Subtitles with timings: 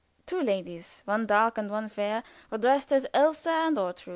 [0.25, 4.09] Two ladies, one dark and one fair, were dressed as Elsa and Ortrud.